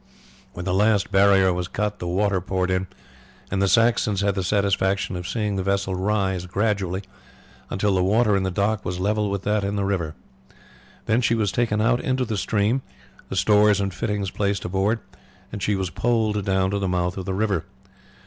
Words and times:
When 0.53 0.65
the 0.65 0.73
last 0.73 1.11
barrier 1.11 1.53
was 1.53 1.67
cut 1.67 1.99
the 1.99 2.07
water 2.07 2.41
poured 2.41 2.71
in, 2.71 2.87
and 3.51 3.61
the 3.61 3.67
Saxons 3.67 4.21
had 4.21 4.33
the 4.33 4.41
satisfaction 4.43 5.15
of 5.15 5.27
seeing 5.27 5.57
the 5.57 5.63
vessel 5.63 5.93
rise 5.93 6.47
gradually 6.47 7.03
until 7.69 7.93
the 7.93 8.03
water 8.03 8.35
in 8.35 8.41
the 8.41 8.49
dock 8.49 8.83
was 8.83 8.99
level 8.99 9.29
with 9.29 9.43
that 9.43 9.63
in 9.63 9.75
the 9.75 9.85
river. 9.85 10.15
Then 11.05 11.21
she 11.21 11.35
was 11.35 11.51
taken 11.51 11.81
out 11.81 12.01
into 12.01 12.25
the 12.25 12.35
stream, 12.35 12.81
the 13.29 13.35
stores 13.35 13.79
and 13.79 13.93
fittings 13.93 14.31
placed 14.31 14.65
aboard, 14.65 15.01
and 15.51 15.61
she 15.61 15.75
was 15.75 15.91
poled 15.91 16.43
down 16.43 16.71
to 16.71 16.79
the 16.79 16.87
mouth 16.87 17.15
of 17.15 17.25
the 17.25 17.35
river. 17.35 17.65